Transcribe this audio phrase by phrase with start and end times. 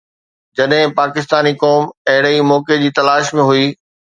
[0.59, 3.71] جڏهن پاڪستاني قوم اهڙي ئي موقعي جي تلاش ۾ هئي.